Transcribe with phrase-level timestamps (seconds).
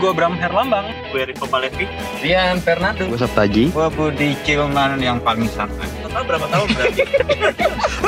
[0.00, 0.88] Gue Bram Herlambang.
[1.12, 1.84] Gue Rico Palevi.
[2.18, 3.04] Rian Fernando.
[3.04, 3.68] Gue Sabtaji.
[3.68, 5.84] Gue Budi Cilman yang paling santai.
[6.00, 7.02] Total berapa tahun berarti?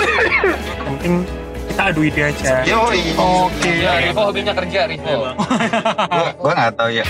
[0.88, 1.12] Mungkin
[1.68, 2.64] kita adu ide aja.
[2.64, 3.12] Yoi.
[3.14, 3.70] Oke.
[3.76, 5.36] Ya, Rivo hobinya kerja, Rivo.
[6.40, 7.04] Gue gak tahu ya.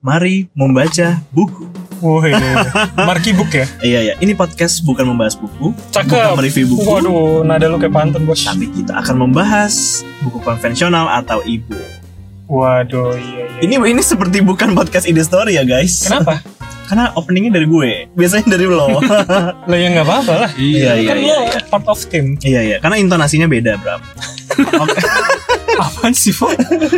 [0.00, 1.68] Mari membaca buku.
[1.98, 2.48] Wah ini.
[2.96, 3.66] Marki Book ya?
[3.82, 6.06] Iya ya, ini podcast bukan membahas buku, Cakep.
[6.06, 8.38] bukan mereview buku, Waduh, nada lu kayak pantun bos.
[8.38, 11.97] tapi kita akan membahas buku konvensional atau e-book.
[12.48, 13.60] Waduh, iya iya.
[13.60, 16.08] Ini ini seperti bukan podcast ide story ya guys.
[16.08, 16.40] Kenapa?
[16.88, 18.88] Karena openingnya dari gue, biasanya dari lo.
[19.68, 20.50] Lah ya nggak apa-apa lah.
[20.56, 21.36] iya iya kan iya.
[21.52, 22.40] lo part of team.
[22.40, 24.00] Iya iya, karena intonasinya beda, Bram.
[25.84, 26.48] Apaan sih, Fo?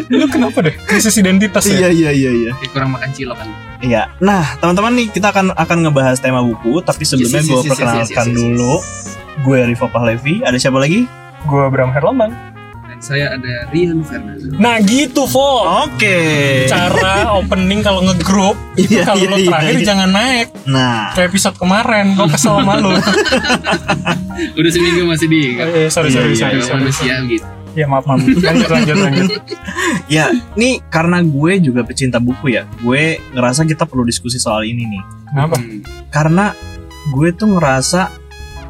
[0.09, 0.73] lu kenapa deh?
[0.89, 1.91] Krisis identitas Iya ya?
[1.91, 2.53] iya iya iya.
[2.71, 3.49] Kurang makan cilok kan.
[3.83, 4.09] Iya.
[4.23, 7.67] Nah, teman-teman nih kita akan akan ngebahas tema buku, tapi sebelumnya Yes, yes, gue yes,
[7.67, 8.39] yes, perkenalkan yes, yes, yes, yes.
[8.39, 8.73] dulu.
[9.45, 11.05] Gue Rivo Pahlevi, ada siapa lagi?
[11.45, 12.33] Gue Bram Herlambang.
[13.01, 14.53] Saya ada Rian Fernando.
[14.61, 15.65] Nah gitu, Fo.
[15.89, 16.21] Oke.
[16.69, 19.87] Cara opening kalau ngegroup itu Iya, kalau iya, lo iya, terakhir iya.
[19.89, 22.93] jangan naik Nah, kayak episode kemarin gue kesel sama lu
[24.61, 26.81] Udah seminggu masih di eh, sorry Iya, sorry iya, sorry, Kalau sorry.
[26.85, 27.47] manusia gitu.
[27.71, 28.19] ya maaf maaf
[28.51, 29.31] lanjut lanjut lanjut
[30.11, 30.27] ya,
[30.59, 35.03] nih karena gue juga pecinta buku ya, gue ngerasa kita perlu diskusi soal ini nih.
[35.31, 35.79] kenapa Hmm.
[36.11, 36.51] Karena
[37.15, 38.11] gue tuh ngerasa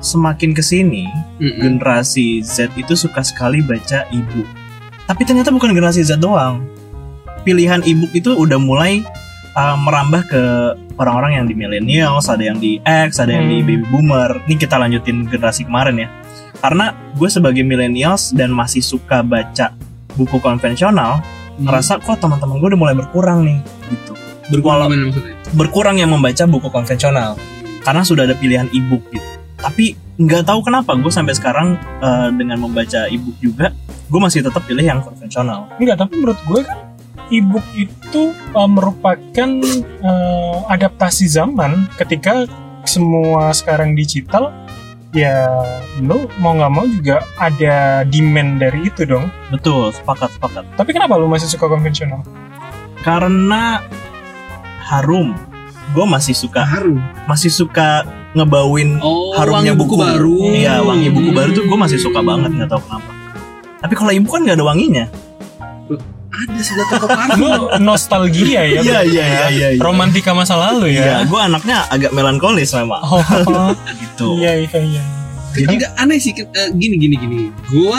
[0.01, 1.05] semakin ke sini
[1.37, 1.61] Mm-mm.
[1.61, 4.49] generasi Z itu suka sekali baca e-book.
[5.05, 6.65] Tapi ternyata bukan generasi Z doang.
[7.41, 9.01] Pilihan e-book itu udah mulai
[9.53, 10.43] uh, merambah ke
[10.97, 13.67] orang-orang yang di millennials, ada yang di X, ada yang di Hmm.
[13.67, 14.41] baby boomer.
[14.45, 16.09] Ini kita lanjutin generasi kemarin ya.
[16.61, 19.73] Karena gue sebagai millennials dan masih suka baca
[20.13, 21.25] buku konvensional,
[21.57, 24.13] ngerasa kok teman-teman gue udah mulai berkurang nih gitu.
[24.51, 25.35] berkurang Walau- maksudnya?
[25.51, 27.39] berkurang yang membaca buku konvensional
[27.81, 29.29] karena sudah ada pilihan e-book gitu.
[29.61, 33.73] Tapi nggak tahu kenapa gue sampai sekarang uh, dengan membaca e-book juga,
[34.09, 35.71] gue masih tetap pilih yang konvensional.
[35.79, 36.79] enggak tapi menurut gue kan
[37.31, 39.51] e-book itu uh, merupakan
[40.03, 42.45] uh, adaptasi zaman ketika
[42.85, 44.51] semua sekarang digital
[45.15, 45.47] ya
[46.03, 50.65] lo mau nggak mau juga ada demand dari itu dong Betul, sepakat sepakat.
[50.79, 52.23] tapi kenapa lo masih suka konvensional
[53.01, 53.81] Karena
[54.85, 55.33] harum,
[55.97, 57.01] gue masih suka Harum.
[57.25, 60.39] masih suka ngebawin Oh, harumnya buku, baru.
[60.49, 61.37] Iya, wangi buku Hmm.
[61.37, 63.11] baru tuh gue masih suka banget nggak tahu kenapa.
[63.81, 65.05] Tapi kalau e-book kan nggak ada wanginya.
[66.31, 67.43] Ada sudah toko parfum.
[67.43, 67.51] lo
[67.83, 69.03] nostalgia ya Iya, iya, ya?
[69.03, 69.81] iya, iya, iya.
[69.81, 73.03] romantika masa lalu Iya, ya gue anaknya agak melankolis memang.
[73.03, 73.21] oh
[74.01, 74.39] Gitu.
[74.39, 75.03] iya iya iya
[75.51, 77.39] Jadi Enggak aneh sih eh, gini gini gini.
[77.67, 77.99] Gua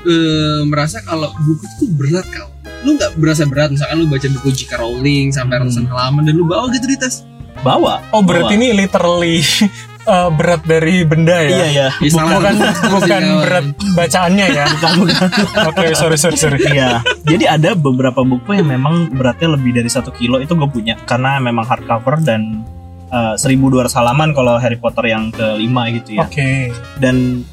[0.00, 2.46] eh, merasa kalau buku itu berat kau.
[2.82, 4.78] Lu nggak berasa berat misalkan lu baca buku J.K.
[4.78, 5.66] Rowling sampai Hmm.
[5.66, 7.26] ratusan halaman dan lu bawa gitu di tas.
[7.62, 8.02] Bawa.
[8.10, 8.58] oh berarti Bawa.
[8.58, 9.38] ini literally
[10.04, 11.86] uh, berat dari benda ya Iya ya.
[11.94, 12.36] Ya, salah.
[12.36, 12.54] bukan
[12.90, 15.28] bukan berat bacaannya ya Bukan bukan.
[15.68, 17.00] oke sorry sorry sorry Iya.
[17.22, 21.38] Jadi ada beberapa buku yang memang beratnya lebih dari satu kilo itu gue punya karena
[21.38, 22.66] memang hardcover dan
[23.08, 26.26] uh, 1200 halaman kalau Harry Potter yang kelima gitu ya.
[26.26, 26.50] oke
[26.98, 27.46] Dan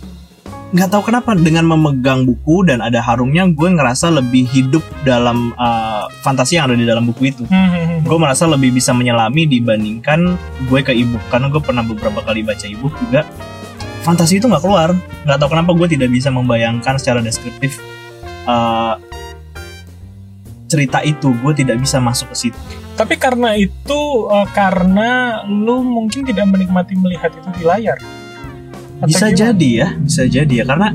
[0.70, 6.06] nggak tahu kenapa dengan memegang buku dan ada harumnya gue ngerasa lebih hidup dalam uh,
[6.22, 7.42] fantasi yang ada di dalam buku itu.
[7.50, 10.38] Hmm, Gue merasa lebih bisa menyelami dibandingkan
[10.70, 13.26] gue ke ebook karena gue pernah beberapa kali baca ebook juga
[14.06, 14.94] fantasi itu nggak keluar.
[15.26, 17.82] Nggak tahu kenapa gue tidak bisa membayangkan secara deskriptif
[18.46, 18.94] uh,
[20.70, 21.34] cerita itu.
[21.42, 22.60] Gue tidak bisa masuk ke situ.
[22.94, 27.96] tapi karena itu uh, karena lu mungkin tidak menikmati melihat itu di layar
[29.00, 29.40] Atau Bisa gimana?
[29.42, 30.88] jadi ya, bisa jadi ya karena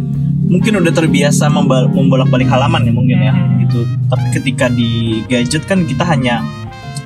[0.44, 3.60] mungkin udah terbiasa membal- membolak-balik halaman ya mungkin ya Hmm.
[3.60, 3.80] gitu.
[4.06, 4.90] Tapi ketika di
[5.24, 6.44] gadget kan kita hanya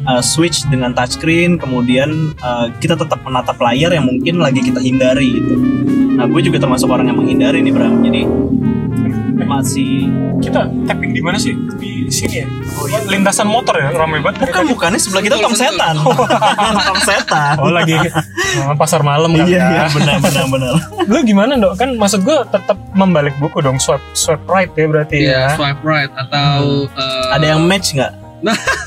[0.05, 5.33] uh, switch dengan touchscreen, kemudian uh, kita tetap menatap layar yang mungkin lagi kita hindari
[5.33, 5.55] gitu.
[6.19, 8.03] Nah, gue juga termasuk orang yang menghindari nih Bram.
[8.03, 8.27] Jadi
[9.49, 12.47] masih kita tapping di mana sih di sini ya
[13.09, 15.95] lintasan motor ya ramai banget bukan bukannya sebelah kita tong setan.
[16.93, 17.55] tong setan.
[17.59, 19.67] oh lagi uh, pasar malam kan Iya, ya.
[19.73, 20.73] iya, benar benar benar.
[21.11, 25.17] lu gimana dok kan maksud gue tetap membalik buku dong swipe swipe right ya berarti
[25.17, 28.13] Iya, ya swipe right atau eh, Ada yang match nggak?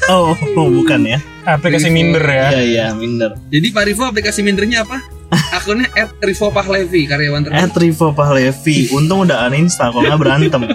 [0.07, 1.19] Oh, oh, bukan ya.
[1.43, 3.35] aplikasi minder ya Iya, iya, minder.
[3.51, 5.20] Jadi Pak Rivo aplikasi mindernya apa?
[5.31, 5.87] Akunnya
[6.19, 7.63] @rivopahlevi karyawan terbaik.
[7.63, 10.61] At Rivo Pahlevi Untung udah uninstall Kalau nggak berantem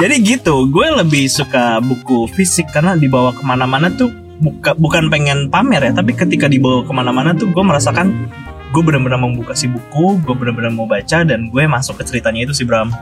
[0.00, 5.48] Jadi gitu Gue lebih suka buku fisik Karena dibawa ke mana-mana tuh buka, Bukan pengen
[5.48, 8.28] pamer ya Tapi ketika dibawa ke mana-mana tuh Gue merasakan
[8.70, 12.52] Gue benar-benar membuka si buku Gue benar-benar mau baca Dan gue masuk ke ceritanya itu
[12.52, 12.92] sih Bram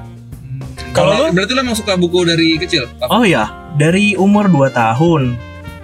[0.95, 1.35] Kalau lu?
[1.35, 2.87] berarti lo emang suka buku dari kecil?
[3.11, 5.23] Oh ya Dari umur 2 tahun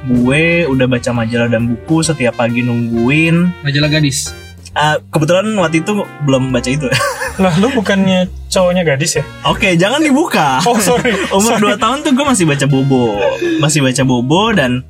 [0.05, 4.37] Gue udah baca majalah dan buku Setiap pagi nungguin Majalah gadis.
[4.75, 5.95] Ah, kebetulan waktu itu
[6.27, 6.91] belum baca itu.
[7.43, 9.25] Lah lu bukannya cowoknya gadis ya?
[9.47, 10.59] Oke, jangan dibuka.
[10.67, 11.15] Oh sorry.
[11.37, 13.15] Umur 2 tahun tuh gue masih baca bobo,
[13.63, 14.83] masih baca bobo dan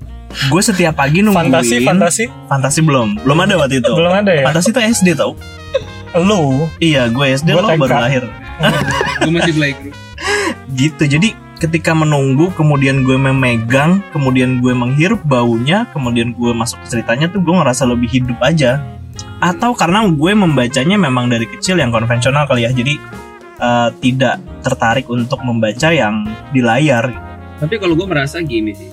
[0.48, 3.92] gue setiap pagi nungguin Fantasi, fantasi Fantasi belum, belum ada waktu itu.
[3.92, 4.44] belum ada ya?
[4.48, 5.36] Fantasi tuh SD tau?
[6.16, 7.80] Lu Iya, gue SD Gua lo TK.
[7.84, 8.24] baru lahir.
[9.20, 9.94] gue masih playgroup
[10.74, 11.02] Gitu.
[11.06, 11.28] Jadi
[11.64, 17.40] ketika menunggu, kemudian gue memegang, kemudian gue menghirup baunya, kemudian gue masuk ke ceritanya tuh
[17.40, 18.84] gue ngerasa lebih hidup aja.
[19.40, 22.70] Atau karena gue membacanya memang dari kecil yang konvensional kali ya.
[22.70, 23.00] Jadi
[23.60, 27.32] eh, tidak tertarik untuk membaca yang di layar.
[27.54, 28.90] tapi kalau gue merasa gini sih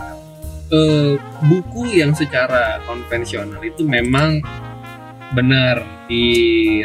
[0.72, 1.14] eh,
[1.44, 4.40] buku yang secara konvensional itu memang
[5.31, 5.80] benar
[6.12, 6.28] di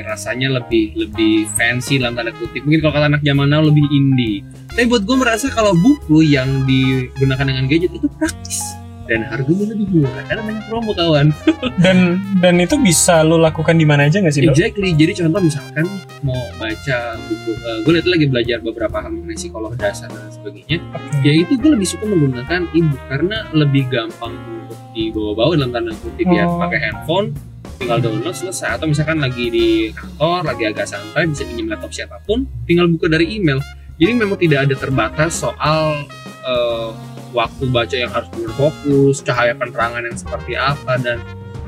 [0.06, 2.62] rasanya lebih lebih fancy dalam tanda kutip.
[2.62, 4.46] Mungkin kalau kata anak zaman now lebih indie.
[4.70, 8.62] Tapi buat gue merasa kalau buku yang digunakan dengan gadget itu praktis.
[9.06, 10.18] Dan harganya lebih murah.
[10.26, 11.30] Karena banyak promo kawan.
[11.84, 14.42] Dan dan itu bisa lu lakukan di mana aja nggak sih?
[14.42, 14.50] Dok?
[14.50, 14.90] exactly.
[14.98, 15.86] Jadi contoh misalkan
[16.26, 17.50] mau baca buku
[17.86, 20.82] gue lihat lagi belajar beberapa hal mengenai psikolog dasar dan sebagainya.
[21.22, 22.98] Ya itu gue lebih suka menggunakan ebook.
[23.06, 26.50] Karena lebih gampang untuk dibawa-bawa dalam tanda kutip ya.
[26.50, 26.58] Oh.
[26.58, 27.30] pakai handphone
[27.76, 28.80] tinggal download selesai.
[28.80, 33.06] Atau misalkan lagi di kantor lagi agak santai bisa pinjam laptop siapa pun tinggal buka
[33.06, 33.60] dari email.
[33.96, 36.04] Jadi memang tidak ada terbatas soal
[36.44, 36.88] eh,
[37.32, 41.20] waktu baca yang harus berfokus cahaya penerangan yang seperti apa dan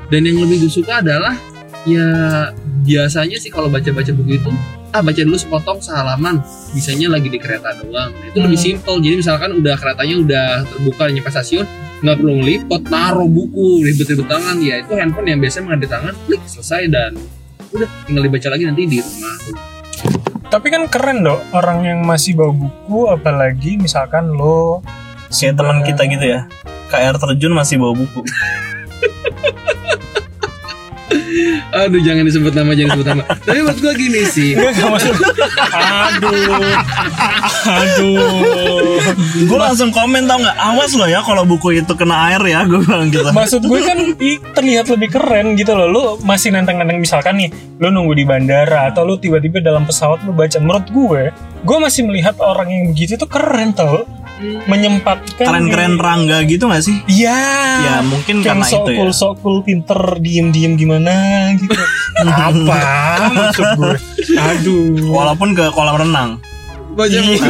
[0.09, 1.37] dan yang lebih gue suka adalah
[1.85, 2.09] ya
[2.81, 4.51] biasanya sih kalau baca-baca buku itu
[4.89, 6.41] ah baca dulu sepotong sehalaman
[6.73, 8.09] bisanya lagi di kereta doang.
[8.09, 8.67] Nah, itu lebih Hmm.
[8.73, 8.95] simpel.
[8.97, 11.65] Jadi misalkan udah keretanya udah terbuka nyampe stasiun
[11.99, 16.41] nggak perlu ngelipet naruh buku ribet-ribet tangan ya itu handphone yang biasanya mengadai tangan klik
[16.47, 17.11] selesai dan
[17.75, 19.35] udah tinggal dibaca lagi nanti di rumah
[20.49, 24.81] Tapi kan keren dok orang yang masih bawa buku, apalagi misalkan lo
[25.29, 26.49] Kayak teman kita gitu ya.
[26.89, 28.25] KR terjun masih bawa buku.
[31.71, 35.15] aduh jangan disebut nama jangan disebut nama tapi menurut gue gini sih maksud
[35.69, 36.73] Aduh
[37.69, 38.99] Aduh
[39.45, 40.57] gue langsung komen tau nggak?
[40.57, 42.63] Awas loh ya kalau buku itu kena air ya.
[42.65, 43.29] Gue bilang gitu.
[43.29, 47.49] Maksud gue kan ih, terlihat lebih keren gitu loh Lu masih nantang-nantang misalkan nih
[47.79, 51.23] Lu nunggu di bandara Atau lu tiba-tiba dalam pesawat lu baca Menurut gue
[51.63, 54.03] Gue masih melihat orang yang begitu tuh keren tau
[54.39, 56.95] Menyempatkan Keren-keren rangga gitu gak sih?
[57.11, 57.39] Iya
[57.83, 58.97] Ya mungkin yang karena sok itu ya.
[59.03, 61.11] cool, sok cool, pinter, diem-diem gimana
[61.57, 61.81] gitu.
[62.25, 63.95] Apa maksud gue?
[64.37, 65.09] Aduh.
[65.09, 66.29] Walaupun ke kolam renang.
[66.89, 67.21] baca Iya.
[67.23, 67.45] buku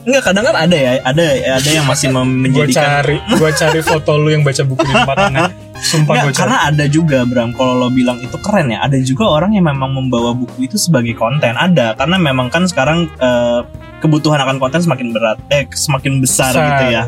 [0.00, 1.24] Enggak kadang kan ada ya, ada
[1.60, 5.16] ada yang masih Gue menjadikan cari, gue cari foto lu yang baca buku di tempat
[5.28, 5.50] tangan.
[5.80, 6.40] Sumpah gue cari.
[6.40, 9.92] karena ada juga Bram kalau lo bilang itu keren ya, ada juga orang yang memang
[9.92, 11.52] membawa buku itu sebagai konten.
[11.52, 13.60] Ada karena memang kan sekarang eh,
[14.00, 16.64] kebutuhan akan konten semakin berat, eh semakin besar, Besar.
[16.64, 17.02] gitu ya.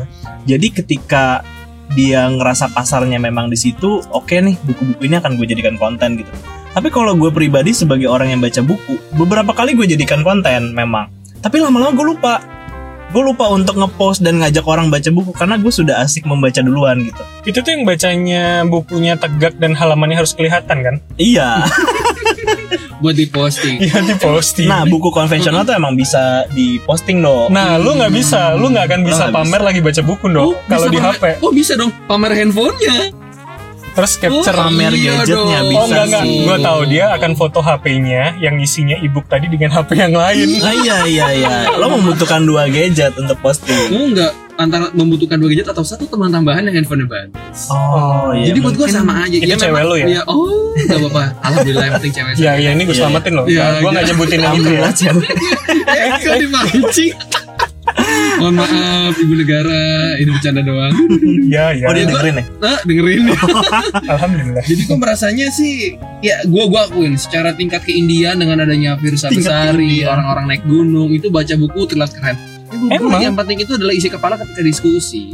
[0.45, 1.41] Jadi ketika
[1.93, 6.33] dia ngerasa pasarnya memang di situ, oke nih buku-buku ini akan gue jadikan konten gitu.
[6.73, 11.13] Tapi kalau gue pribadi sebagai orang yang baca buku, beberapa kali gue jadikan konten memang.
[11.37, 12.35] Tapi lama-lama gue lupa.
[13.13, 17.05] Gue lupa untuk ngepost dan ngajak orang baca buku karena gue sudah asik membaca duluan
[17.05, 17.21] gitu.
[17.45, 20.95] Itu tuh yang bacanya bukunya tegak dan halamannya harus kelihatan kan?
[21.21, 21.61] Iya.
[23.03, 24.65] buat diposting Iya di posting.
[24.65, 27.51] Nah, buku konvensional tuh emang bisa diposting dong.
[27.51, 30.55] Nah, lu nggak bisa, lu nggak akan bisa nggak pamer lagi baca buku dong.
[30.65, 33.11] kalau bisa di HP, oh bisa dong pamer handphonenya
[33.93, 35.69] terus capture Oh, pamer iya gadgetnya dong.
[35.69, 36.37] bisa Oh enggak enggak, sih.
[36.41, 40.47] gue tahu dia akan foto HP-nya yang isinya ebook tadi dengan HP yang lain.
[40.65, 41.49] Ah, iya iya iya.
[41.77, 43.93] Lo membutuhkan dua gadget untuk posting.
[43.93, 44.31] mau nggak
[44.63, 48.49] antara membutuhkan dua gadget atau satu teman tambahan yang handphone bagus Oh, iya.
[48.49, 50.05] jadi buat gue sama aja itu Ya, cewek memang- lu ya?
[50.09, 53.45] Iya, oh nggak apa-apa alhamdulillah yang penting cewek Ya, ya ini gue Iya, selamatin loh.
[53.45, 54.11] Iya, gue nggak iya.
[54.11, 54.81] nyebutin yang itu ya.
[54.91, 55.29] Cewek.
[55.93, 57.13] eh kok dimancing
[58.33, 59.81] mohon maaf ibu negara
[60.17, 60.95] ini bercanda doang
[61.43, 61.85] Iya, iya.
[61.85, 62.45] Oh dia dengerin ya?
[62.57, 63.21] nah dengerin
[64.13, 64.63] Alhamdulillah.
[64.63, 69.27] jadi gue merasanya sih ya gue gua akuin secara tingkat keindian dengan adanya virus
[69.93, 70.09] keindian.
[70.09, 72.52] orang-orang naik gunung itu baca buku terlihat keren gua
[72.91, 73.21] Emang?
[73.21, 75.33] yang penting itu adalah isi kepala ketika diskusi.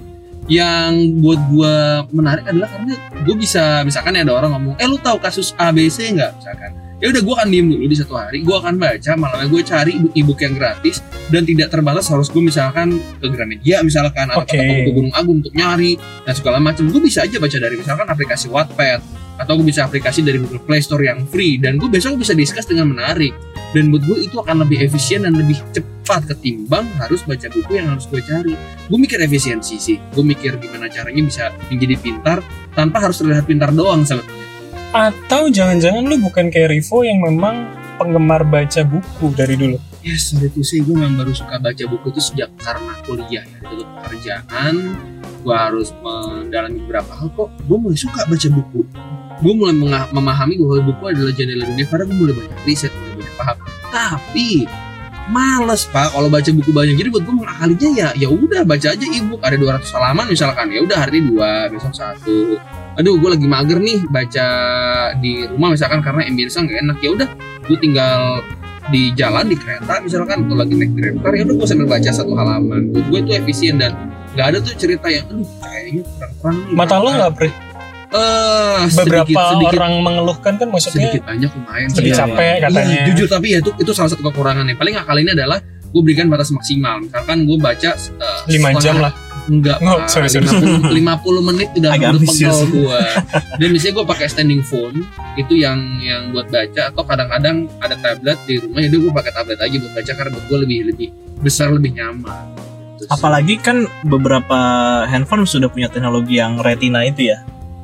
[0.50, 1.76] Yang buat gue
[2.10, 6.32] menarik adalah karena gue bisa misalkan ada orang ngomong eh lu tahu kasus ABC nggak?
[6.42, 6.72] Misalkan.
[7.00, 8.44] Ya udah gue akan diem dulu di satu hari.
[8.44, 11.00] Gue akan baca malamnya gue cari ebook yang gratis
[11.32, 14.58] dan tidak terbatas harus gue misalkan ke Gramedia misalkan atau Oke.
[14.58, 18.50] ke Gunung Agung untuk nyari dan segala macam gue bisa aja baca dari misalkan aplikasi
[18.50, 19.00] Wattpad
[19.40, 22.68] atau gue bisa aplikasi dari Google Play Store yang free dan gue besok bisa discuss
[22.68, 23.32] dengan menarik
[23.70, 27.94] dan buat gue itu akan lebih efisien dan lebih cepat ketimbang harus baca buku yang
[27.94, 28.54] harus gue cari.
[28.90, 29.98] Gue mikir efisiensi sih.
[30.10, 32.38] Gue mikir gimana caranya bisa menjadi pintar
[32.74, 34.48] tanpa harus terlihat pintar doang sebetulnya
[34.90, 37.70] Atau jangan-jangan lu bukan kayak Rivo yang memang
[38.02, 39.78] penggemar baca buku dari dulu.
[40.00, 43.46] ya sorry to say gue memang baru suka baca buku itu sejak karena kuliah.
[43.46, 44.98] Ya ditutup pekerjaan
[45.46, 47.54] gue harus mendalami beberapa hal kok.
[47.70, 48.82] Gue mulai suka baca buku.
[49.40, 49.76] Gue mulai
[50.10, 52.94] memahami bahwa buku adalah jendela dunia karena gue mulai banyak riset
[53.40, 53.56] paham.
[53.90, 54.68] Tapi
[55.30, 56.12] males pak.
[56.12, 59.40] Kalau baca buku banyak jadi buat gue mengakalinya ya ya udah baca aja ebook.
[59.46, 60.66] Ada 200 halaman misalkan.
[60.74, 62.60] Ya udah hari ini dua besok satu.
[63.00, 64.48] Aduh gue lagi mager nih baca
[65.24, 66.98] di rumah misalkan karena ambience nggak enak.
[67.00, 67.28] Ya udah
[67.70, 68.44] gue tinggal
[68.90, 70.50] di jalan di kereta misalkan.
[70.50, 72.92] Atau lagi naik kereta ya udah gue sambil baca satu halaman.
[72.92, 73.96] Buat gue itu efisien dan
[74.34, 76.74] nggak ada tuh cerita yang aduh kayaknya kurang-kurang nih.
[76.76, 77.50] Mata lo nggak Pri?
[78.10, 81.96] Eh Beberapa sedikit, sedikit, orang mengeluhkan kan maksudnya sedikit banyak lumayan sih.
[81.96, 82.98] sedikit Iya, capek Iya, katanya.
[83.06, 86.50] jujur tapi ya itu itu salah satu kekurangannya paling akal ini adalah gue berikan batas
[86.50, 89.14] maksimal misalkan gue baca eh, 5 jam setengah- lah.
[89.48, 90.08] enggak Oh, Pak.
[90.08, 90.46] sorry, sorry.
[90.46, 93.02] 50, 50 menit udah udah pegel gue
[93.56, 94.98] dan biasanya gue pakai standing phone
[95.36, 99.58] itu yang yang buat baca atau kadang-kadang ada tablet di rumah jadi gue pakai tablet
[99.60, 101.08] aja buat baca karena buat gue lebih lebih
[101.40, 102.58] besar lebih nyaman
[102.92, 103.12] Gitu sih.
[103.12, 104.60] Apalagi kan beberapa
[105.06, 107.40] handphone sudah punya teknologi yang retina itu ya.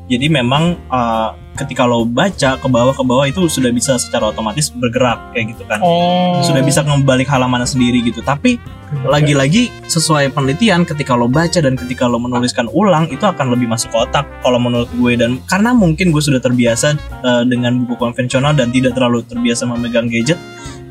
[0.05, 4.69] Jadi memang uh, ketika lo baca ke bawah ke bawah itu sudah bisa secara otomatis
[4.69, 5.81] bergerak kayak gitu kan.
[5.81, 6.45] Oh.
[6.45, 8.21] Sudah bisa ngebalik halaman sendiri gitu.
[8.21, 8.61] Tapi
[9.01, 13.89] lagi-lagi sesuai penelitian ketika lo baca dan ketika lo menuliskan ulang itu akan lebih masuk
[13.89, 16.93] ke otak kalau menurut gue dan karena mungkin gue sudah terbiasa
[17.25, 20.37] uh, dengan buku konvensional dan tidak terlalu terbiasa memegang gadget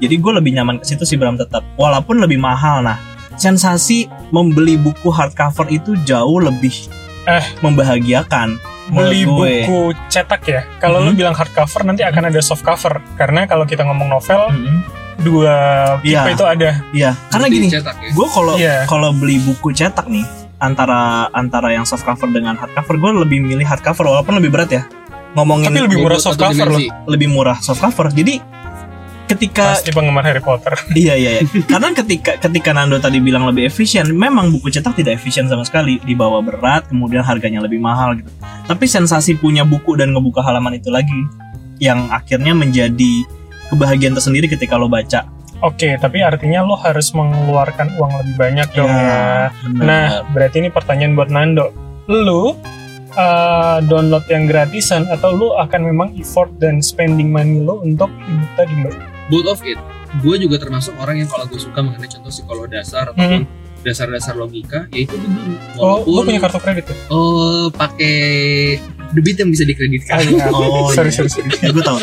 [0.02, 2.98] jadi gue lebih nyaman ke situ sih Bram tetap walaupun lebih mahal nah
[3.38, 6.90] sensasi membeli buku hardcover itu jauh lebih
[7.24, 7.44] Eh.
[7.64, 10.60] membahagiakan beli buku cetak ya.
[10.76, 11.16] Kalau lu Mhm.
[11.16, 14.76] bilang hardcover nanti akan ada soft cover karena kalau kita ngomong novel Mhm.
[15.16, 15.54] dua
[15.98, 16.22] tipe Iya.
[16.28, 16.70] itu ada.
[16.90, 18.10] Iya, karena Jadi gini, cetak ya.
[18.10, 18.76] gue kalau Iya.
[18.84, 20.26] kalau beli buku cetak nih
[20.56, 24.82] antara antara yang soft cover dengan hardcover gue lebih milih hardcover walaupun lebih berat ya
[25.32, 26.80] ngomongin Tapi lebih murah soft cover loh.
[27.06, 28.38] lebih murah soft cover jadi
[29.34, 30.72] ketika Pasti penggemar Harry Potter.
[30.98, 31.44] iya iya iya.
[31.66, 35.98] karena ketika ketika Nando tadi bilang lebih efisien memang buku cetak tidak efisien sama sekali
[36.06, 38.30] dibawa berat kemudian harganya lebih mahal gitu
[38.64, 41.20] tapi sensasi punya buku dan ngebuka halaman itu lagi
[41.82, 43.26] yang akhirnya menjadi
[43.68, 45.26] kebahagiaan tersendiri ketika lo baca
[45.62, 49.48] Oke, tapi artinya lo harus mengeluarkan uang lebih banyak dong ya.
[49.64, 49.80] benar.
[49.80, 51.72] Nah, berarti ini pertanyaan buat Nando.
[52.04, 52.52] Lu
[53.16, 58.50] uh, download yang gratisan atau lu akan memang effort dan spending money lo untuk ebook
[58.58, 59.13] tadi mbak?
[59.26, 59.78] Both of it
[60.20, 63.44] gue juga termasuk orang yang kalau gue suka mengenai contoh psikolog dasar ataupun
[63.80, 65.82] dasar-dasar logika yaitu gue beli Hmm.
[65.82, 66.94] Oh, walaupun punya kartu kredit ya?
[67.10, 68.16] oh pakai
[69.10, 70.46] debit yang bisa dikreditkan iya.
[70.54, 71.18] Oh, sorry, iya.
[71.18, 71.50] sorry, sorry.
[71.50, 71.98] gue tahu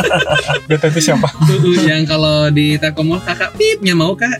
[0.70, 1.26] Beta itu siapa?
[1.44, 4.38] Tuh, yang kalau di Telkomsel kakak pipnya mau kak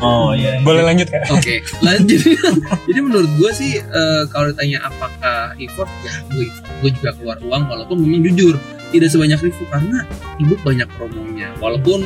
[0.00, 1.24] oh iya Boleh lanjut kak?
[1.32, 2.20] Oke, lanjut.
[2.88, 6.44] Jadi menurut gue sih eh, kalau ditanya apakah effort, ya gue
[6.84, 8.56] gue juga keluar uang walaupun memang jujur
[8.94, 9.98] tidak sebanyak review karena
[10.38, 11.48] ebook banyak promonya.
[11.58, 12.02] Walaupun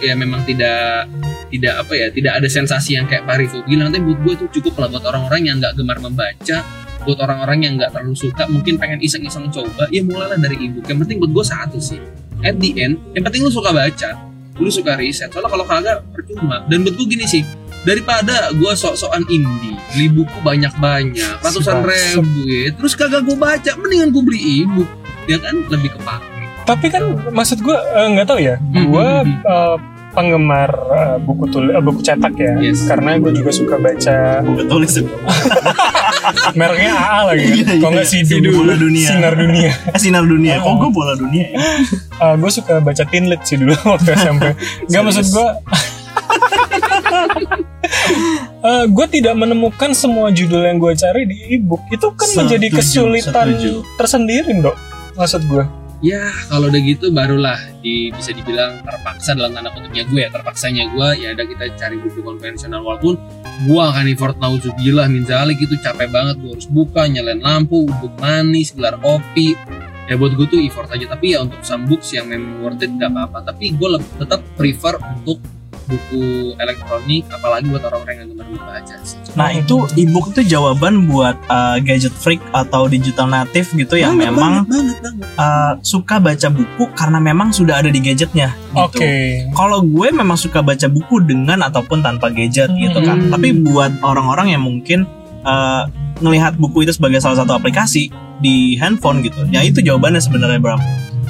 [0.00, 1.10] ya memang tidak
[1.50, 4.46] tidak apa ya tidak ada sensasi yang kayak Pak Rifo bilang tapi buat gue itu
[4.60, 6.58] cukup lah buat orang-orang yang nggak gemar membaca
[7.00, 11.00] buat orang-orang yang nggak terlalu suka mungkin pengen iseng-iseng coba ya mulailah dari ebook yang
[11.02, 11.98] penting buat gue satu sih
[12.46, 15.32] at the end yang penting lu suka baca lu suka riset.
[15.32, 16.60] Soalnya kalau kagak percuma.
[16.68, 17.42] Dan buat gue gini sih
[17.80, 24.12] daripada gue sok-sokan indie beli buku banyak-banyak ratusan ribu ya terus kagak gue baca mendingan
[24.12, 24.90] gue beli ebook
[25.30, 26.26] ya kan lebih kepake
[26.60, 28.54] Tapi kan maksud gue eh, nggak tahu ya.
[28.60, 29.42] Gue Mhm.
[29.42, 29.76] eh,
[30.10, 32.52] penggemar eh, buku tul eh, buku cetak ya.
[32.60, 32.84] Yes.
[32.84, 34.92] Karena gue juga suka baca gue tulis
[36.52, 37.42] mereknya AA lagi.
[37.42, 37.76] Iya, Kan?
[37.76, 37.96] Kalau iya.
[37.96, 39.06] nggak Sidu, Bola Dunia.
[39.08, 39.72] Sinar Dunia.
[39.96, 41.58] Sinar dunia kok gue bola dunia ya?
[42.36, 44.44] gue suka baca Teen Lit sih dulu waktu SMP.
[44.86, 45.48] Gak maksud gue.
[48.86, 53.46] gue tidak menemukan semua judul yang gue cari di ebook itu kan Setuju, menjadi kesulitan
[53.50, 53.72] setuju.
[53.96, 54.76] tersendiri dok
[55.20, 55.64] maksud gue
[56.00, 60.30] ya kalau udah gitu barulah di, bisa dibilang terpaksa dalam tanda kutipnya gue ya.
[60.32, 62.80] Terpaksanya gue ya ada kita cari buku konvensional.
[62.80, 63.20] Walaupun
[63.68, 66.40] gue akan effort nauzubillah min zalik itu capek banget.
[66.40, 69.52] Gue harus buka nyalain lampu duduk manis gelar kopi.
[70.08, 71.04] Ya buat gue tuh effort aja.
[71.04, 73.52] Tapi ya untuk some books yang memang worth it gak apa-apa.
[73.52, 75.38] Tapi gue tetap prefer untuk
[75.90, 81.36] buku elektronik apalagi buat orang-orang yang gemar membaca sih Nah itu ebook itu jawaban buat
[81.50, 85.28] uh, gadget freak atau digital native gitu yang Banget, memang banget, banget, banget.
[85.38, 88.54] uh, suka baca buku karena memang sudah ada di gadgetnya.
[88.74, 89.06] oke Gitu.
[89.54, 93.26] Kalau gue memang suka baca buku dengan ataupun tanpa gadget gitu kan.
[93.26, 93.30] Hmm.
[93.34, 95.06] Tapi buat orang-orang yang mungkin
[95.42, 95.86] uh,
[96.20, 100.80] ngelihat buku itu sebagai salah satu aplikasi di handphone gitu, ya itu jawabannya sebenarnya Bram.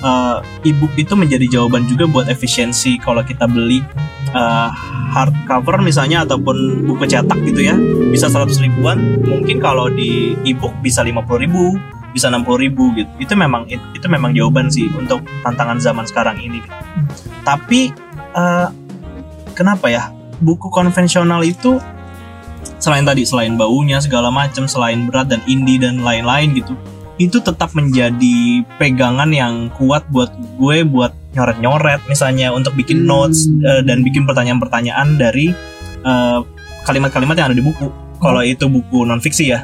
[0.00, 3.84] Uh, ebook itu menjadi jawaban juga buat efisiensi kalau kita beli
[4.32, 4.72] uh,
[5.12, 7.76] hardcover misalnya ataupun buku cetak gitu ya.
[8.08, 11.76] Bisa 100 ribuan mungkin kalau di ebook bisa 50 ribu
[12.10, 13.10] bisa 60 ribu gitu.
[13.18, 16.62] Itu memang itu memang jawaban sih untuk tantangan zaman sekarang ini.
[17.42, 17.90] Tapi
[18.34, 18.68] eh,
[19.54, 20.10] kenapa ya?
[20.40, 21.76] Buku konvensional itu
[22.80, 26.72] selain tadi selain baunya segala macam selain berat dan indie dan lain-lain gitu
[27.20, 28.38] itu tetap menjadi
[28.80, 33.08] pegangan yang kuat buat gue buat nyoret-nyoret misalnya untuk bikin Hmm.
[33.28, 35.52] notes eh, dan bikin pertanyaan-pertanyaan dari
[36.00, 36.38] eh,
[36.82, 37.86] kalimat-kalimat yang ada di buku
[38.16, 39.60] kalau itu buku non fiksi ya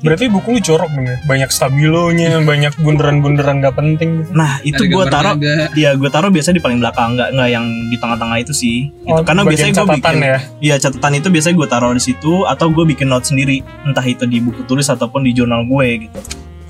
[0.00, 1.20] Berarti buku lu jorok dong ya?
[1.28, 4.24] Banyak stabilonya, banyak bunderan-bunderan gak penting.
[4.32, 5.36] nah itu gue taruh
[5.76, 9.12] ya gue taruh biasanya di paling belakang nggak nggak yang di tengah-tengah itu sih gitu.
[9.12, 10.38] Oh, karena biasanya gue bikin ya.
[10.56, 14.24] Iya catatan itu biasanya gue taruh di situ atau gue bikin note sendiri entah itu
[14.24, 16.18] di buku tulis ataupun di jurnal gue gitu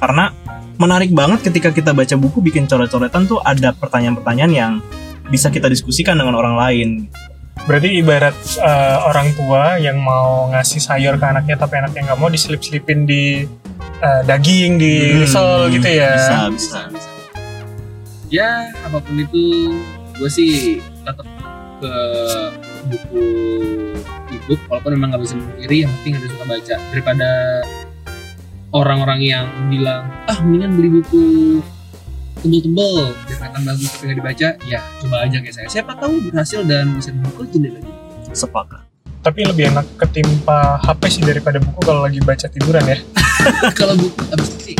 [0.00, 0.33] karena
[0.75, 4.73] menarik banget ketika kita baca buku bikin coret-coretan tuh ada pertanyaan-pertanyaan yang
[5.28, 6.88] bisa kita diskusikan dengan orang lain.
[7.61, 12.33] Berarti ibarat eh, orang tua yang mau ngasih sayur ke anaknya tapi anaknya nggak mau
[12.33, 13.45] diselip-selipin di
[14.00, 16.16] eh, daging, di Hmm, risol gitu ya.
[16.16, 17.11] bisa bisa bisa.
[18.33, 19.76] Ya apa pun itu
[20.16, 21.28] gue sih tetap
[21.80, 21.92] ke
[22.88, 23.25] buku
[24.30, 26.76] ebook walaupun memang nggak bisa memungkiri yang penting ada suka baca.
[26.90, 27.28] Daripada
[28.70, 31.22] orang-orang yang bilang ah mendingan beli buku
[32.40, 32.94] tebel-tebel.
[33.26, 36.94] Biar kelihatan bagus tapi nggak dibaca ya coba aja kayak saya siapa tahu berhasil dan
[36.94, 37.92] bisa dibuka jendela lagi.
[38.30, 38.82] Sepakat.
[39.20, 42.98] Tapi lebih enak ketimpa HP sih daripada buku kalau lagi baca tiduran ya.
[43.78, 44.76] kalau buku abis sih?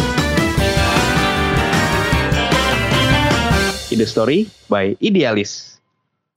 [3.91, 5.80] Ide Story by Idealis.